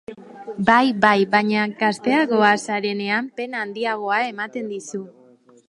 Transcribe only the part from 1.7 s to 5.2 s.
gazteagoa zarenean pena handiagoa ematen dizu.